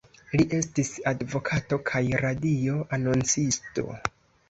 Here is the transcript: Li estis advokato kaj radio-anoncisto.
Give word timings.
Li 0.39 0.45
estis 0.59 0.89
advokato 1.11 1.81
kaj 1.91 2.03
radio-anoncisto. 2.25 3.91